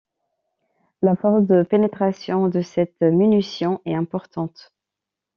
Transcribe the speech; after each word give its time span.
La 1.03 1.15
force 1.15 1.45
de 1.45 1.61
pénétration 1.61 2.47
de 2.47 2.63
cette 2.63 3.01
munition 3.01 3.81
est 3.85 3.93
importante. 3.93 4.73